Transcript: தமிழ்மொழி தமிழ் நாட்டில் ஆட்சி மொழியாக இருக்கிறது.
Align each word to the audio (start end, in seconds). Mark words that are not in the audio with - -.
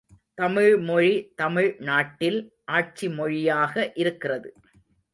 தமிழ்மொழி 0.35 1.11
தமிழ் 1.35 1.69
நாட்டில் 1.81 2.39
ஆட்சி 2.71 3.09
மொழியாக 3.09 3.91
இருக்கிறது. 3.95 4.51